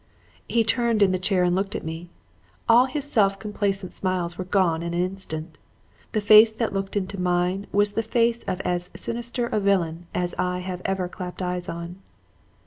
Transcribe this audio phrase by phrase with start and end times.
[0.49, 2.09] "He turned in the chair to look at me.
[2.67, 5.59] All his self complacent smiles were gone in an instant.
[6.13, 10.33] The face that looked into mine was the face of as sinister a villain as
[10.39, 11.97] I have ever clapped eyes on.